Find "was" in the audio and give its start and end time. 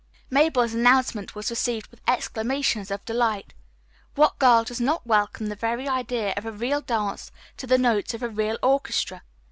1.35-1.51